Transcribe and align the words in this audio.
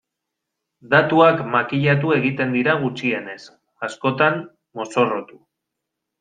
Datuak 0.93 1.43
makillatu 1.55 2.13
egiten 2.15 2.57
dira 2.57 2.75
gutxienez, 2.85 3.37
askotan 3.91 4.41
mozorrotu. 4.83 5.41